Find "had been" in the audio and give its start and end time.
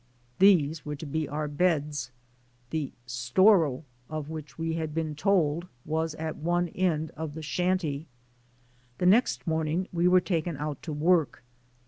4.73-5.13